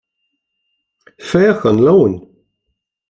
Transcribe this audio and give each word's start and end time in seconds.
Féach 1.33 1.61
an 1.73 1.79
leon! 1.85 2.15